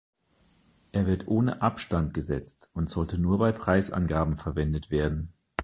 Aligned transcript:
Er 0.93 1.05
wird 1.05 1.27
ohne 1.27 1.61
Abstand 1.61 2.15
gesetzt 2.15 2.71
und 2.73 2.89
sollte 2.89 3.19
nur 3.19 3.37
bei 3.37 3.51
Preisangaben 3.51 4.35
verwendet 4.35 4.89
werden. 4.89 5.31